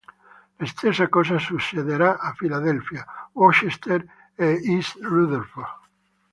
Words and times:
La 0.61 0.65
stessa 0.69 1.05
cosa 1.17 1.37
succederà 1.47 2.07
a 2.29 2.33
Philadelphia, 2.41 3.05
Worcester 3.43 4.03
e 4.33 4.51
East 4.63 4.97
Rutherford. 4.99 5.89